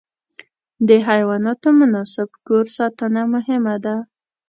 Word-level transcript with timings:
د 0.87 0.89
حیواناتو 1.07 1.69
مناسب 1.79 2.29
کور 2.47 2.65
ساتنه 2.77 3.21
مهمه 3.33 3.75
ده. 3.85 3.95